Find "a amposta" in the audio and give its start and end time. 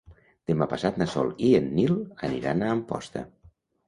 2.65-3.23